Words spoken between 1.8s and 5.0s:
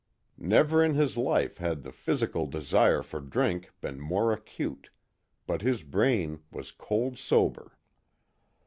the physical desire for drink been more acute